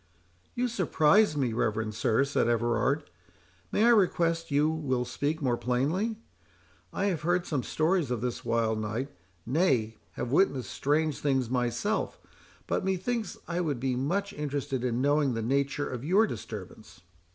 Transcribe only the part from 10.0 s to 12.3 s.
have witnessed strange things myself;